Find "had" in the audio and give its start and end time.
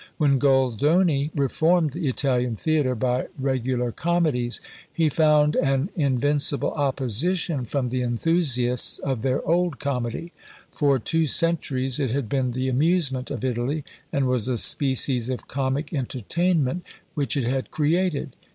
12.09-12.27, 17.45-17.69